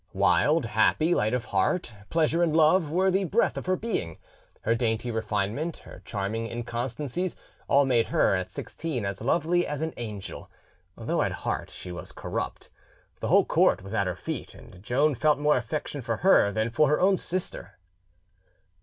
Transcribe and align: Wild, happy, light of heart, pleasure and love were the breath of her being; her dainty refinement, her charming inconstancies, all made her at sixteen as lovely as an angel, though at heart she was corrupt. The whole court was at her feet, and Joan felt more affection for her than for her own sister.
Wild, 0.13 0.65
happy, 0.65 1.13
light 1.13 1.35
of 1.35 1.45
heart, 1.53 1.91
pleasure 2.09 2.41
and 2.41 2.57
love 2.57 2.89
were 2.89 3.11
the 3.11 3.23
breath 3.25 3.55
of 3.55 3.67
her 3.67 3.75
being; 3.75 4.17
her 4.61 4.73
dainty 4.73 5.11
refinement, 5.11 5.77
her 5.85 6.01
charming 6.05 6.47
inconstancies, 6.47 7.35
all 7.67 7.85
made 7.85 8.07
her 8.07 8.33
at 8.35 8.49
sixteen 8.49 9.05
as 9.05 9.21
lovely 9.21 9.67
as 9.67 9.83
an 9.83 9.93
angel, 9.97 10.49
though 10.97 11.21
at 11.21 11.31
heart 11.45 11.69
she 11.69 11.91
was 11.91 12.11
corrupt. 12.11 12.71
The 13.19 13.27
whole 13.27 13.45
court 13.45 13.83
was 13.83 13.93
at 13.93 14.07
her 14.07 14.15
feet, 14.15 14.55
and 14.55 14.81
Joan 14.81 15.13
felt 15.13 15.37
more 15.37 15.55
affection 15.57 16.01
for 16.01 16.17
her 16.25 16.51
than 16.51 16.71
for 16.71 16.89
her 16.89 16.99
own 16.99 17.15
sister. 17.15 17.77